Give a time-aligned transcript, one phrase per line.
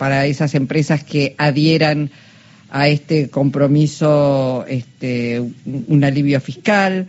[0.00, 2.10] para esas empresas que adhieran
[2.70, 7.06] a este compromiso este, un alivio fiscal.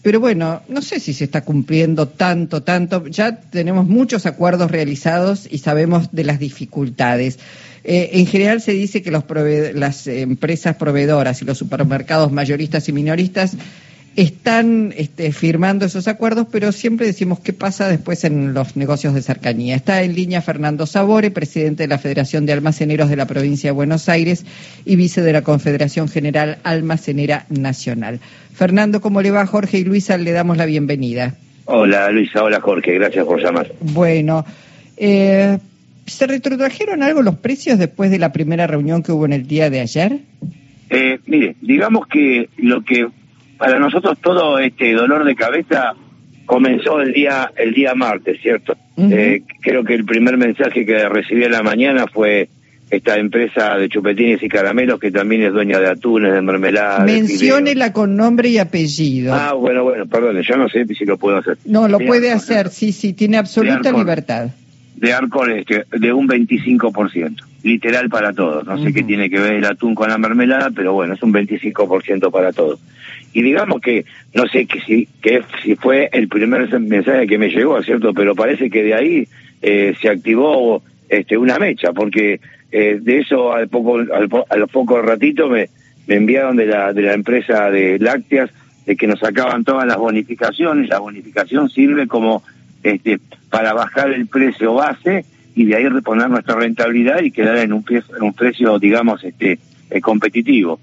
[0.00, 3.06] Pero bueno, no sé si se está cumpliendo tanto, tanto.
[3.08, 7.38] Ya tenemos muchos acuerdos realizados y sabemos de las dificultades.
[7.84, 9.24] Eh, en general se dice que los
[9.74, 13.52] las empresas proveedoras y los supermercados mayoristas y minoristas
[14.22, 19.22] están este, firmando esos acuerdos, pero siempre decimos qué pasa después en los negocios de
[19.22, 19.74] cercanía.
[19.74, 23.72] Está en línea Fernando Sabore, presidente de la Federación de Almaceneros de la provincia de
[23.72, 24.44] Buenos Aires
[24.84, 28.20] y vice de la Confederación General Almacenera Nacional.
[28.52, 29.46] Fernando, ¿cómo le va?
[29.46, 31.34] Jorge y Luisa, le damos la bienvenida.
[31.64, 33.72] Hola Luisa, hola Jorge, gracias por llamar.
[33.80, 34.44] Bueno,
[34.98, 35.56] eh,
[36.04, 39.70] ¿se retrotrajeron algo los precios después de la primera reunión que hubo en el día
[39.70, 40.18] de ayer?
[40.90, 43.06] Eh, mire, digamos que lo que
[43.60, 45.92] para nosotros todo este dolor de cabeza
[46.46, 48.74] comenzó el día el día martes, ¿cierto?
[48.96, 52.48] eh, creo que el primer mensaje que recibí en la mañana fue
[52.90, 57.04] esta empresa de chupetines y caramelos que también es dueña de atunes, de mermelada.
[57.04, 59.34] Menciónela con nombre y apellido.
[59.34, 61.58] Ah, bueno, bueno, perdón, yo no sé si lo puedo hacer.
[61.66, 64.48] No, lo puede hacer, sí, sí, tiene absoluta libertad.
[64.96, 68.64] De Arcor este, de un 25%, literal para todos.
[68.66, 71.32] No sé qué tiene que ver el atún con la mermelada, pero bueno, es un
[71.32, 72.80] 25% para todos
[73.32, 77.48] y digamos que no sé que si que si fue el primer mensaje que me
[77.48, 79.28] llegó cierto pero parece que de ahí
[79.62, 82.40] eh, se activó este una mecha porque
[82.72, 85.68] eh, de eso al poco al, al poco ratito me,
[86.06, 88.50] me enviaron de la de la empresa de lácteas
[88.86, 90.88] de que nos sacaban todas las bonificaciones.
[90.88, 92.42] La bonificación sirve como
[92.82, 97.72] este para bajar el precio base y de ahí reponer nuestra rentabilidad y quedar en
[97.72, 99.58] un, en un precio digamos este
[99.90, 100.80] eh, competitivo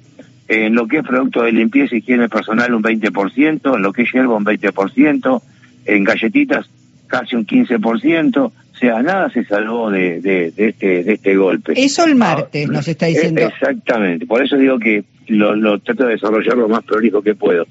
[0.48, 4.04] en lo que es producto de limpieza y higiene personal un 20%, en lo que
[4.04, 5.42] es hierba un 20%,
[5.86, 6.70] en galletitas
[7.08, 11.74] casi un 15%, o sea, nada se salvó de, de, este, de este golpe.
[11.76, 13.42] Eso el martes nos está diciendo.
[13.42, 17.66] Exactamente, por eso digo que lo, lo trato de desarrollar lo más prolijo que puedo.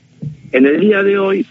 [0.52, 1.46] En el día de hoy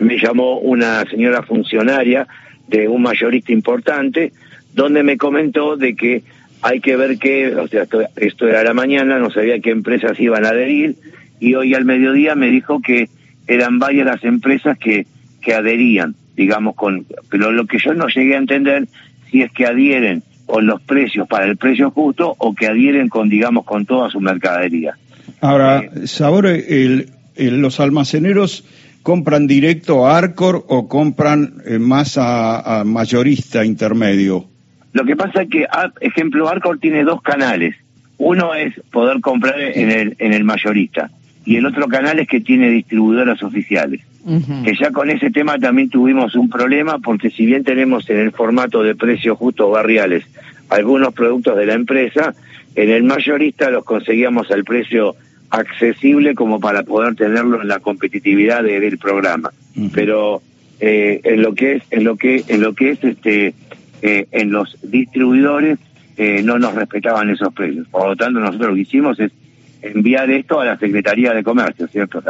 [0.00, 2.26] me llamó una señora funcionaria
[2.68, 4.32] de un mayorista importante,
[4.74, 6.22] donde me comentó de que
[6.62, 7.86] hay que ver qué, o sea,
[8.16, 10.96] esto, era la mañana, no sabía qué empresas iban a adherir,
[11.40, 13.08] y hoy al mediodía me dijo que
[13.46, 15.06] eran varias las empresas que,
[15.40, 18.88] que adherían, digamos, con, pero lo que yo no llegué a entender
[19.30, 23.28] si es que adhieren con los precios para el precio justo o que adhieren con,
[23.28, 24.96] digamos, con toda su mercadería.
[25.40, 28.64] Ahora, eh, Sabor, el, los almaceneros
[29.02, 34.48] compran directo a Arcor o compran eh, más a mayorista intermedio?
[34.92, 37.76] Lo que pasa es que, ah, ejemplo, Arcor tiene dos canales.
[38.16, 41.10] Uno es poder comprar en el, en el mayorista
[41.48, 44.02] y el otro canal es que tiene distribuidoras oficiales.
[44.62, 48.32] Que ya con ese tema también tuvimos un problema porque si bien tenemos en el
[48.32, 50.24] formato de precios justos barriales
[50.68, 52.34] algunos productos de la empresa,
[52.74, 55.16] en el mayorista los conseguíamos al precio
[55.48, 59.50] accesible como para poder tenerlo en la competitividad del programa.
[59.94, 60.42] Pero
[60.80, 63.54] eh, en lo que es en lo que en lo que es este
[64.02, 65.78] eh, en los distribuidores
[66.16, 67.86] eh, no nos respetaban esos precios.
[67.88, 69.32] Por lo tanto, nosotros lo que hicimos es
[69.82, 72.22] enviar esto a la Secretaría de Comercio, ¿cierto?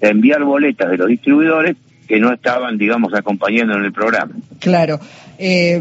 [0.00, 4.32] enviar boletas de los distribuidores que no estaban, digamos, acompañando en el programa.
[4.60, 5.00] Claro.
[5.38, 5.74] Eh,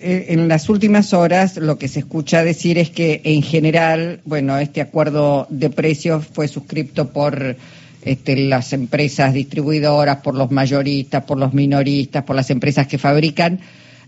[0.00, 4.80] en las últimas horas lo que se escucha decir es que en general, bueno, este
[4.80, 7.56] acuerdo de precios fue suscrito por
[8.02, 13.60] este, las empresas distribuidoras, por los mayoristas, por los minoristas, por las empresas que fabrican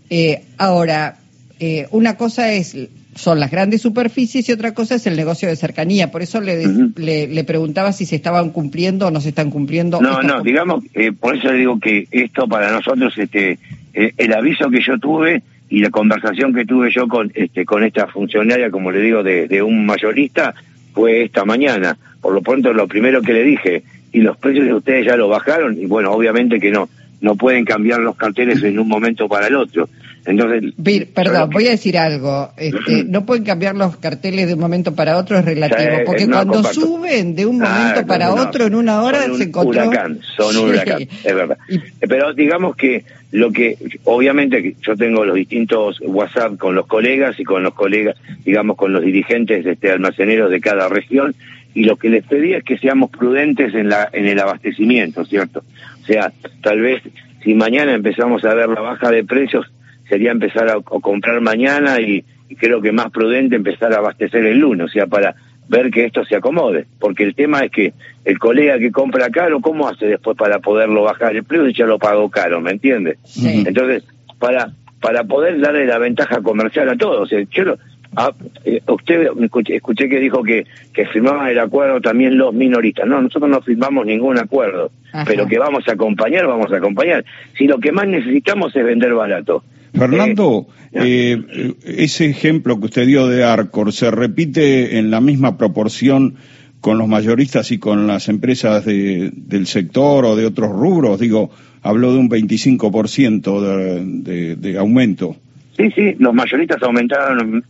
[0.09, 1.17] eh, ahora,
[1.59, 2.75] eh, una cosa es
[3.15, 6.09] son las grandes superficies y otra cosa es el negocio de cercanía.
[6.09, 6.65] Por eso le,
[6.95, 9.99] le, preguntaba si se estaban cumpliendo o no se están cumpliendo.
[9.99, 13.59] No, no, digamos, eh, por eso le digo que esto para nosotros, este,
[13.93, 18.07] el aviso que yo tuve y la conversación que tuve yo con, este, con esta
[18.07, 20.53] funcionaria, como le digo, de, de un mayorista,
[20.93, 21.97] fue esta mañana.
[22.21, 23.83] Por lo pronto, lo primero que le dije,
[24.13, 26.87] y los precios de ustedes ya lo bajaron, y bueno, obviamente que no
[27.21, 29.89] no pueden cambiar los carteles en un momento para el otro.
[30.25, 30.73] Entonces,
[31.13, 32.51] perdón, voy a decir algo.
[32.57, 35.97] Este, no pueden cambiar los carteles de un momento para otro, es relativo.
[36.05, 39.87] porque cuando suben de un ah, momento para otro, en una hora se encontró.
[39.87, 41.57] Huracán, son un huracán, es verdad.
[41.99, 47.43] Pero digamos que lo que, obviamente, yo tengo los distintos WhatsApp con los colegas y
[47.43, 51.35] con los colegas, digamos, con los dirigentes este, almaceneros de cada región,
[51.75, 55.63] y lo que les pedí es que seamos prudentes en, la, en el abastecimiento, ¿cierto?
[56.01, 57.03] O sea, tal vez
[57.43, 59.65] si mañana empezamos a ver la baja de precios,
[60.09, 62.25] sería empezar a, comprar mañana y,
[62.57, 65.35] creo que más prudente empezar a abastecer el lunes, o sea, para
[65.67, 67.93] ver que esto se acomode, porque el tema es que
[68.25, 71.99] el colega que compra caro, ¿cómo hace después para poderlo bajar el precio ya lo
[71.99, 73.19] pagó caro, ¿me entiendes?
[73.37, 74.03] Entonces,
[74.39, 77.75] para para poder darle la ventaja comercial a todos, o sea, yo
[78.15, 78.31] ah,
[78.65, 83.07] eh, usted escuché, escuché, que dijo que, que firmaban el acuerdo también los minoristas.
[83.07, 84.91] No, nosotros no firmamos ningún acuerdo,
[85.25, 87.23] pero que vamos a acompañar, vamos a acompañar.
[87.57, 89.63] Si lo que más necesitamos es vender barato.
[89.93, 95.57] Fernando, eh, eh, ese ejemplo que usted dio de Arcor, ¿se repite en la misma
[95.57, 96.35] proporción
[96.81, 101.19] con los mayoristas y con las empresas de, del sector o de otros rubros?
[101.19, 101.51] Digo,
[101.81, 105.35] habló de un 25% de, de, de aumento.
[105.79, 107.63] Sí, sí, los mayoristas aumentaron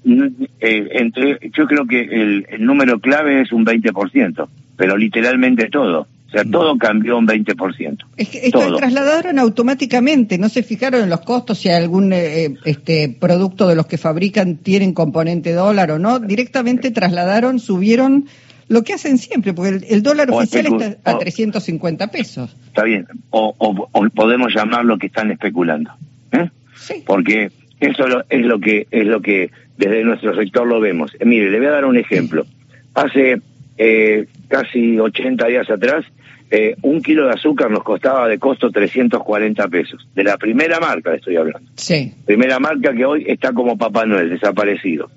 [0.60, 6.08] eh, entre, yo creo que el, el, número clave es un 20%, pero literalmente todo.
[6.30, 8.06] O sea, todo cambió un 20%.
[8.16, 13.68] Es que, trasladaron automáticamente, no se fijaron en los costos si algún eh, este producto
[13.68, 18.28] de los que fabrican tienen componente dólar o no, directamente trasladaron, subieron
[18.68, 22.56] lo que hacen siempre, porque el, dólar oficial está a 350 pesos.
[22.68, 25.90] Está bien, o, o, podemos llamarlo que están especulando.
[26.32, 26.52] ¿eh?
[26.76, 27.04] Sí.
[27.08, 31.12] Porque eso es lo que es lo que desde nuestro sector lo vemos.
[31.20, 32.46] Eh, mire, le voy a dar un ejemplo.
[32.94, 33.42] Hace
[33.78, 36.04] eh, casi 80 días atrás,
[36.52, 40.08] eh, un kilo de azúcar nos costaba de costo 340 pesos.
[40.16, 41.70] De la primera marca estoy hablando.
[41.76, 42.12] Sí.
[42.26, 45.10] Primera marca que hoy está como Papá Noel, desaparecido.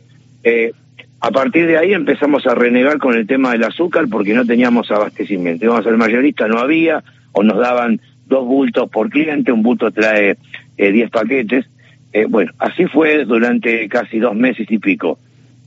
[0.44, 0.72] Eh,
[1.20, 4.90] a partir de ahí empezamos a renegar con el tema del azúcar porque no teníamos
[4.90, 5.64] abastecimiento.
[5.64, 7.02] Íbamos al mayorista, no había,
[7.32, 10.36] o nos daban dos bultos por cliente, un bulto trae
[10.76, 11.64] 10 paquetes.
[12.28, 15.18] bueno, así fue durante casi dos meses y pico.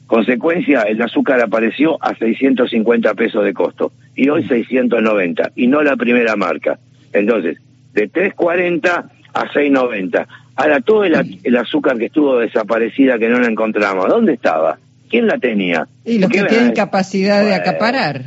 [0.08, 5.96] Consecuencia, el azúcar apareció a 650 pesos de costo y hoy 690 y no la
[5.96, 6.78] primera marca.
[7.12, 7.58] Entonces,
[7.94, 10.28] de 340 a 690.
[10.56, 14.78] Ahora, todo el, azúcar que estuvo desaparecida, que no la encontramos, ¿dónde estaba?
[15.10, 15.88] ¿Quién la tenía?
[16.06, 18.24] Y los que tienen capacidad de acaparar.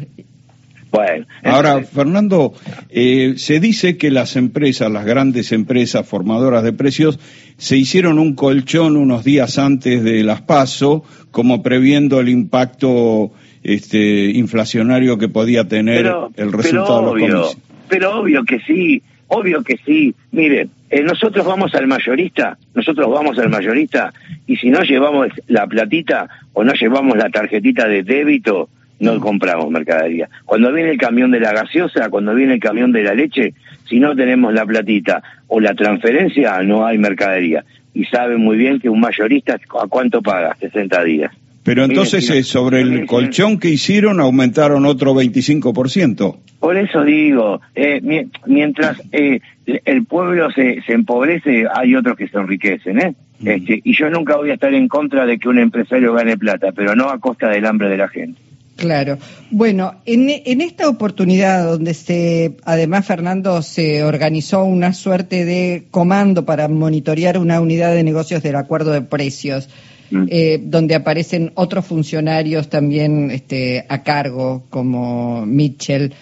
[0.91, 2.55] Bueno, ahora, Fernando,
[2.89, 7.19] eh, se dice que las empresas, las grandes empresas formadoras de precios,
[7.57, 13.33] se hicieron un colchón unos días antes de las PASO, como previendo el impacto
[13.63, 17.57] este, inflacionario que podía tener el resultado de los
[17.89, 20.15] Pero obvio que sí, obvio que sí.
[20.33, 24.13] Miren, eh, nosotros vamos al mayorista, nosotros vamos al mayorista,
[24.47, 28.71] y si no llevamos la platita o no llevamos la tarjetita de débito,
[29.01, 30.29] no compramos mercadería.
[30.45, 33.55] Cuando viene el camión de la gaseosa, cuando viene el camión de la leche,
[33.89, 37.65] si no tenemos la platita o la transferencia, no hay mercadería.
[37.95, 40.57] Y saben muy bien que un mayorista, ¿a cuánto paga?
[40.61, 41.33] 60 días.
[41.65, 46.37] Pero entonces eh, sobre el colchón que hicieron aumentaron otro 25%.
[46.61, 48.01] Por eso digo, eh,
[48.47, 53.01] mientras eh, el pueblo se, se, empobrece, hay otros que se enriquecen.
[53.01, 53.15] ¿eh?
[53.41, 53.49] Mm.
[53.49, 56.73] Este, y yo nunca voy a estar en contra de que un empresario gane plata,
[56.73, 58.41] pero no a costa del hambre de la gente.
[58.79, 59.19] Claro.
[59.51, 66.45] Bueno, en, en, esta oportunidad donde se, además Fernando, se organizó una suerte de comando
[66.45, 69.69] para monitorear una unidad de negocios del acuerdo de precios,
[70.13, 70.27] mm.
[70.31, 76.15] eh, donde aparecen otros funcionarios también este, a cargo, como Mitchell.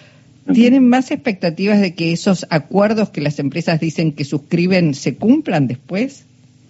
[0.47, 0.53] Mm.
[0.53, 5.67] ¿Tienen más expectativas de que esos acuerdos que las empresas dicen que suscriben se cumplan
[5.67, 6.25] después?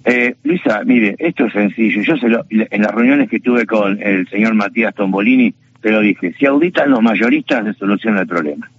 [0.09, 2.01] Eh, Luisa, mire, esto es sencillo.
[2.01, 6.33] Yo se lo, en las reuniones que tuve con el señor Matías Tombolini, pero dije,
[6.33, 8.69] si auditan los mayoristas, se soluciona el problema.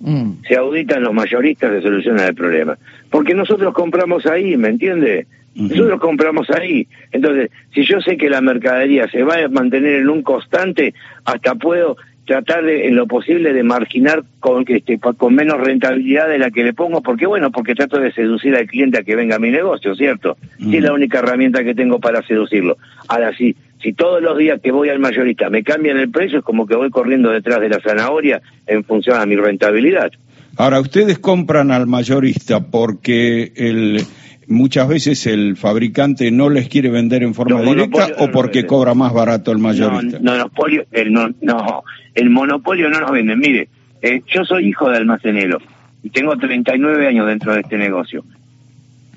[0.00, 0.32] Mm.
[0.46, 2.76] Si auditan los mayoristas, se soluciona el problema.
[3.10, 5.26] Porque nosotros compramos ahí, ¿me entiende?
[5.54, 6.88] Nosotros compramos ahí.
[7.12, 10.94] Entonces, si yo sé que la mercadería se va a mantener en un constante,
[11.24, 16.38] hasta puedo tratar de, en lo posible de marginar con este con menos rentabilidad de
[16.38, 19.36] la que le pongo porque bueno porque trato de seducir al cliente a que venga
[19.36, 22.78] a mi negocio cierto si es la única herramienta que tengo para seducirlo
[23.08, 23.54] ahora sí
[23.84, 26.74] si todos los días que voy al mayorista me cambian el precio, es como que
[26.74, 30.10] voy corriendo detrás de la zanahoria en función a mi rentabilidad.
[30.56, 34.00] Ahora, ustedes compran al mayorista porque el,
[34.46, 39.12] muchas veces el fabricante no les quiere vender en forma directa o porque cobra más
[39.12, 40.18] barato el mayorista.
[40.18, 41.82] No, monopolio, el, no, no,
[42.14, 43.36] el monopolio no nos vende.
[43.36, 43.68] Mire,
[44.00, 45.58] eh, yo soy hijo de almacenero
[46.02, 48.24] y tengo 39 años dentro de este negocio.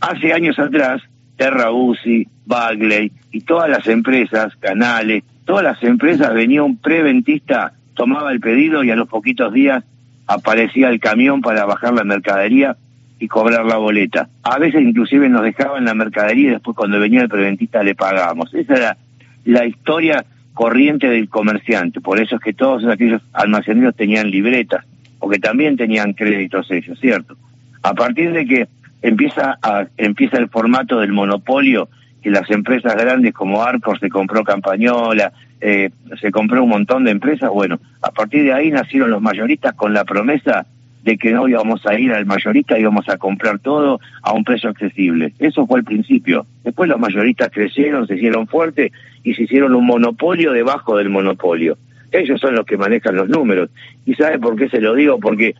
[0.01, 1.01] Hace años atrás,
[1.37, 8.31] Terra UCI, Bagley y todas las empresas, canales, todas las empresas venía un preventista, tomaba
[8.31, 9.83] el pedido y a los poquitos días
[10.25, 12.75] aparecía el camión para bajar la mercadería
[13.19, 14.29] y cobrar la boleta.
[14.43, 18.53] A veces inclusive nos dejaban la mercadería y después cuando venía el preventista le pagábamos.
[18.53, 18.97] Esa era
[19.45, 22.01] la historia corriente del comerciante.
[22.01, 24.85] Por eso es que todos aquellos almaceneros tenían libretas,
[25.19, 27.37] porque también tenían créditos ellos, ¿cierto?
[27.83, 28.67] A partir de que
[29.01, 31.89] empieza, a, empieza el formato del monopolio,
[32.21, 35.89] que las empresas grandes como Arcor se compró Campañola, eh,
[36.19, 39.93] se compró un montón de empresas, bueno, a partir de ahí nacieron los mayoristas con
[39.93, 40.65] la promesa
[41.03, 44.69] de que no íbamos a ir al mayorista, íbamos a comprar todo a un precio
[44.69, 45.33] accesible.
[45.39, 46.45] Eso fue el principio.
[46.65, 48.91] Después los mayoristas crecieron, se hicieron fuertes
[49.23, 51.77] y se hicieron un monopolio debajo del monopolio.
[52.11, 53.69] Ellos son los que manejan los números.
[54.05, 55.17] ¿Y sabe por qué se lo digo?
[55.17, 55.55] Porque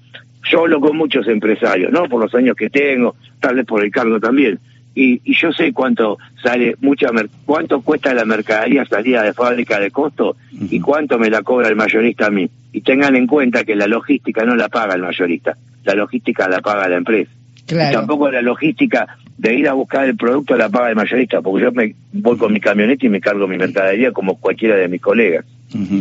[0.50, 2.04] yo hablo con muchos empresarios, ¿no?
[2.06, 4.60] Por los años que tengo, tal vez por el cargo también.
[4.96, 7.10] Y, y yo sé cuánto sale, mucha
[7.46, 11.75] cuánto cuesta la mercadería salida de fábrica de costo y cuánto me la cobra el
[11.75, 12.50] mayorista a mí.
[12.72, 16.62] Y tengan en cuenta que la logística no la paga el mayorista, la logística la
[16.62, 17.32] paga la empresa.
[17.70, 21.66] Y tampoco la logística de ir a buscar el producto la paga el mayorista, porque
[21.66, 25.01] yo me voy con mi camioneta y me cargo mi mercadería como cualquiera de mis
[25.01, 25.46] colegas.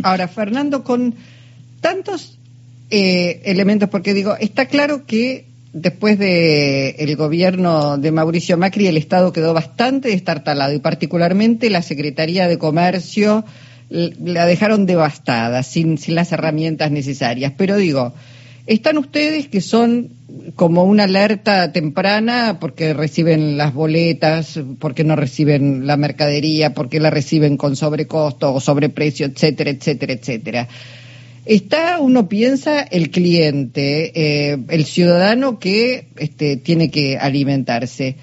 [0.03, 1.13] Ahora, Fernando, con
[1.81, 2.39] tantos
[2.89, 8.97] eh, elementos, porque digo, está claro que después de el gobierno de Mauricio Macri el
[8.97, 13.45] Estado quedó bastante destartalado y particularmente la Secretaría de Comercio
[13.89, 17.53] la dejaron devastada, sin, sin las herramientas necesarias.
[17.57, 18.13] Pero digo,
[18.65, 20.09] están ustedes que son
[20.55, 27.09] como una alerta temprana porque reciben las boletas, porque no reciben la mercadería, porque la
[27.09, 30.67] reciben con sobrecosto o sobreprecio, etcétera, etcétera, etcétera.
[31.47, 38.17] Está, uno piensa, el cliente, eh, el ciudadano que este, tiene que alimentarse.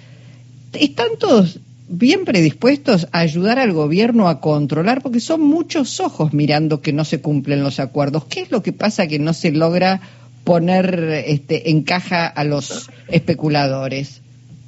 [0.75, 5.01] ¿Están todos bien predispuestos a ayudar al gobierno a controlar?
[5.01, 8.27] Porque son muchos ojos mirando que no se cumplen los acuerdos.
[8.27, 10.03] ¿Qué es lo que pasa que no se logra
[10.45, 14.21] poner este, en caja a los especuladores?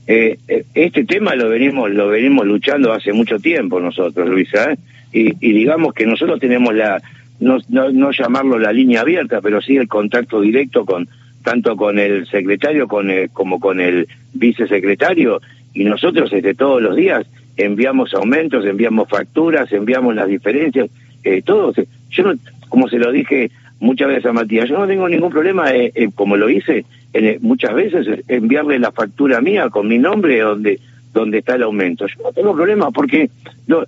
[0.07, 4.79] Eh, eh, este tema lo venimos lo venimos luchando hace mucho tiempo nosotros, Luisa, ¿eh?
[5.13, 7.03] y, y, digamos que nosotros tenemos la
[7.41, 11.09] no, no, no llamarlo la línea abierta, pero sí el contacto directo con
[11.43, 15.41] tanto con el secretario con como con el vicesecretario
[15.75, 17.27] y nosotros desde todos los días
[17.57, 20.89] enviamos aumentos, enviamos facturas, enviamos las diferencias,
[21.23, 21.73] eh, todo.
[22.11, 22.35] Yo no,
[22.69, 26.09] como se lo dije muchas veces a Matías, yo no tengo ningún problema, eh, eh,
[26.15, 30.81] como lo hice en, muchas veces, enviarle la factura mía con mi nombre donde
[31.21, 32.07] donde está el aumento.
[32.07, 33.31] Yo no tengo problema porque
[33.67, 33.87] lo,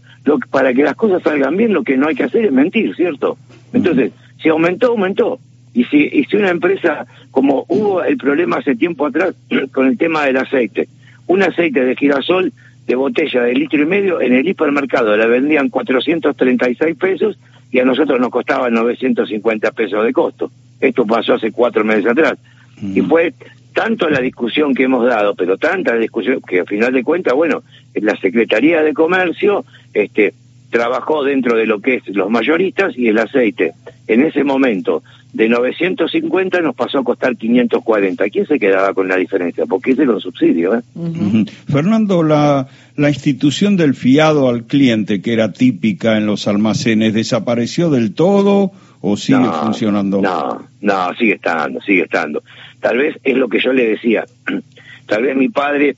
[0.50, 3.36] para que las cosas salgan bien lo que no hay que hacer es mentir, ¿cierto?
[3.72, 5.38] Entonces, si aumentó, aumentó.
[5.74, 9.34] Y si, y si una empresa, como hubo el problema hace tiempo atrás
[9.72, 10.88] con el tema del aceite,
[11.26, 12.52] un aceite de girasol
[12.86, 17.38] de botella de litro y medio en el hipermercado la vendían 436 pesos
[17.70, 20.50] y a nosotros nos costaba 950 pesos de costo.
[20.80, 22.38] Esto pasó hace cuatro meses atrás.
[22.80, 23.34] Y fue
[23.78, 27.62] tanto la discusión que hemos dado, pero tanta discusión que al final de cuentas, bueno,
[27.94, 30.34] la Secretaría de Comercio este,
[30.68, 33.74] trabajó dentro de lo que es los mayoristas y el aceite.
[34.08, 38.28] En ese momento, de 950 nos pasó a costar 540.
[38.30, 39.64] ¿Quién se quedaba con la diferencia?
[39.64, 40.82] Porque ese es los subsidios.
[40.82, 41.44] ¿eh?
[41.70, 42.66] Fernando, la,
[42.96, 48.72] la institución del fiado al cliente, que era típica en los almacenes, ¿desapareció del todo
[49.00, 50.20] o sigue funcionando?
[50.20, 52.42] No, no, sigue estando, sigue estando.
[52.80, 54.24] Tal vez es lo que yo le decía.
[55.06, 55.96] Tal vez mi padre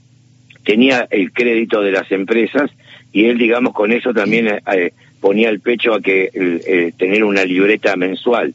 [0.65, 2.71] tenía el crédito de las empresas
[3.13, 7.25] y él, digamos, con eso también eh, eh, ponía el pecho a que eh, tener
[7.25, 8.55] una libreta mensual.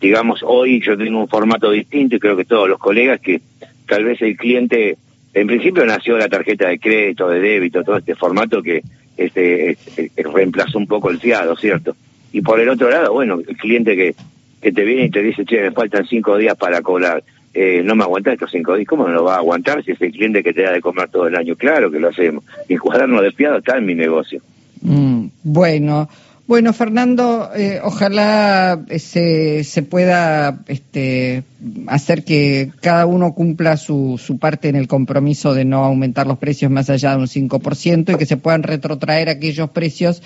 [0.00, 3.40] digamos, hoy yo tengo un formato distinto y creo que todos los colegas que
[3.86, 4.96] tal vez el cliente,
[5.34, 8.82] en principio nació la tarjeta de crédito, de débito, todo este formato que
[9.16, 9.76] este,
[10.16, 11.94] reemplazó un poco el fiado, ¿cierto?
[12.34, 14.14] Y por el otro lado, bueno, el cliente que,
[14.60, 17.22] que te viene y te dice, che, me faltan cinco días para cobrar
[17.54, 20.02] eh, no me aguanta estos cinco días, ¿cómo no lo va a aguantar si es
[20.02, 21.54] el cliente que te da de comer todo el año?
[21.54, 22.42] Claro que lo hacemos.
[22.68, 24.42] El cuaderno de está en mi negocio.
[24.80, 26.08] Mm, bueno,
[26.48, 31.44] bueno, Fernando, eh, ojalá eh, se, se pueda este,
[31.86, 36.38] hacer que cada uno cumpla su, su parte en el compromiso de no aumentar los
[36.38, 40.22] precios más allá de un 5% y que se puedan retrotraer aquellos precios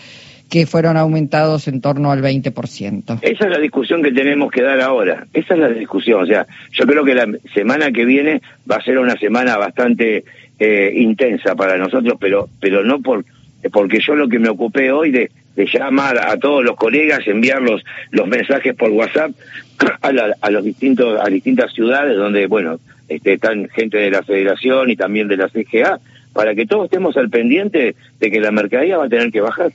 [0.50, 3.18] que fueron aumentados en torno al 20%.
[3.22, 5.26] Esa es la discusión que tenemos que dar ahora.
[5.32, 6.22] Esa es la discusión.
[6.22, 8.40] O sea, yo creo que la semana que viene
[8.70, 10.24] va a ser una semana bastante
[10.58, 13.24] eh, intensa para nosotros, pero, pero no por
[13.72, 17.60] porque yo lo que me ocupé hoy de, de llamar a todos los colegas, enviar
[17.60, 19.32] los, los mensajes por WhatsApp
[20.02, 22.78] a, a los distintos a distintas ciudades donde bueno
[23.08, 25.98] este, están gente de la Federación y también de la CGA
[26.32, 29.72] para que todos estemos al pendiente de que la mercadería va a tener que bajar.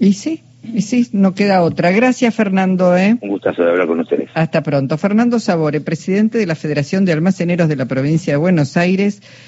[0.00, 1.90] Y sí, y sí, no queda otra.
[1.90, 2.96] Gracias, Fernando.
[2.96, 3.18] ¿eh?
[3.20, 4.30] Un gustazo de hablar con ustedes.
[4.32, 4.96] Hasta pronto.
[4.96, 9.22] Fernando Sabore, presidente de la Federación de Almaceneros de la provincia de Buenos Aires.